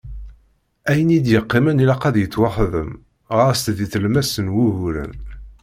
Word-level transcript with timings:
Ayen 0.89 1.11
i 1.17 1.19
d-yeqqimen 1.25 1.81
ilaq 1.83 2.03
ad 2.09 2.15
yettwaxdem, 2.19 2.89
ɣas 3.37 3.61
di 3.77 3.85
tlemmast 3.91 4.35
n 4.45 4.53
wuguren. 4.53 5.13